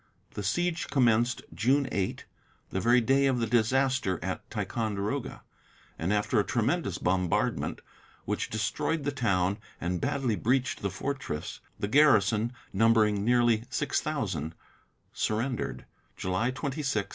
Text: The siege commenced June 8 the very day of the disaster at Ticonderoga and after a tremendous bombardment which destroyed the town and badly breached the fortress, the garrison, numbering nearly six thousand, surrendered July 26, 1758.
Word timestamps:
The 0.31 0.41
siege 0.41 0.87
commenced 0.87 1.43
June 1.53 1.87
8 1.91 2.25
the 2.71 2.81
very 2.81 3.01
day 3.01 3.27
of 3.27 3.37
the 3.37 3.45
disaster 3.45 4.17
at 4.23 4.49
Ticonderoga 4.49 5.43
and 5.99 6.11
after 6.11 6.39
a 6.39 6.43
tremendous 6.43 6.97
bombardment 6.97 7.81
which 8.25 8.49
destroyed 8.49 9.03
the 9.03 9.11
town 9.11 9.59
and 9.79 10.01
badly 10.01 10.35
breached 10.35 10.81
the 10.81 10.89
fortress, 10.89 11.59
the 11.79 11.87
garrison, 11.87 12.51
numbering 12.73 13.23
nearly 13.23 13.65
six 13.69 14.01
thousand, 14.01 14.55
surrendered 15.13 15.85
July 16.17 16.49
26, 16.49 16.61
1758. 16.61 17.09